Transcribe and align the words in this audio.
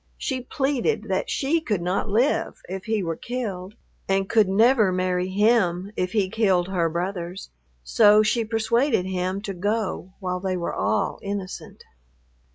She 0.17 0.41
pleaded 0.41 1.03
that 1.09 1.29
she 1.29 1.61
could 1.61 1.79
not 1.83 2.09
live 2.09 2.59
if 2.67 2.85
he 2.85 3.03
were 3.03 3.15
killed 3.15 3.75
and 4.09 4.27
could 4.27 4.49
never 4.49 4.91
marry 4.91 5.27
him 5.27 5.91
if 5.95 6.13
he 6.13 6.27
killed 6.27 6.69
her 6.69 6.89
brothers, 6.89 7.51
so 7.83 8.23
she 8.23 8.43
persuaded 8.43 9.05
him 9.05 9.41
to 9.43 9.53
go 9.53 10.13
while 10.19 10.39
they 10.39 10.57
were 10.57 10.73
all 10.73 11.19
innocent. 11.21 11.83